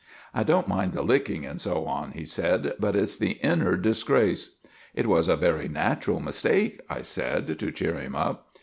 "I 0.33 0.41
don't 0.41 0.67
mind 0.67 0.93
the 0.93 1.03
licking, 1.03 1.45
and 1.45 1.61
so 1.61 1.85
on," 1.85 2.13
he 2.13 2.25
said, 2.25 2.73
"but 2.79 2.95
it's 2.95 3.15
the 3.17 3.33
inner 3.33 3.75
disgrace." 3.77 4.55
"It 4.95 5.05
was 5.05 5.27
a 5.27 5.35
very 5.35 5.67
natural 5.67 6.19
mistake," 6.19 6.81
I 6.89 7.03
said, 7.03 7.59
to 7.59 7.71
cheer 7.71 7.93
him 7.99 8.15
up. 8.15 8.51